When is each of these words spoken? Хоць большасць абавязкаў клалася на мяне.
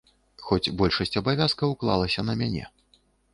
Хоць 0.45 0.73
большасць 0.81 1.19
абавязкаў 1.21 1.75
клалася 1.85 2.25
на 2.31 2.37
мяне. 2.41 2.65